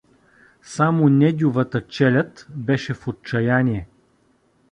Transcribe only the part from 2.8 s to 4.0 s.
в отчаяние.